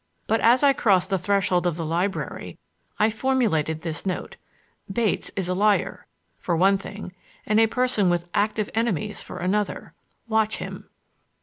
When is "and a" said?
7.45-7.67